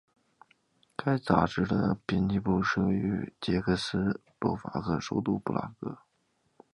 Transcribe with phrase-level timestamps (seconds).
[0.95, 5.95] 该杂志的编辑部设于捷克斯洛伐克首都布拉格。